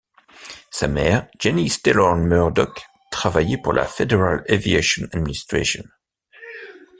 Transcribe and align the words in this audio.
Sa 0.71 0.87
mère, 0.87 1.27
Janice 1.39 1.83
Taylor 1.83 2.15
Murdock, 2.15 2.87
travaillait 3.11 3.61
pour 3.61 3.71
la 3.71 3.85
Federal 3.85 4.43
Aviation 4.49 5.05
Administration. 5.11 5.83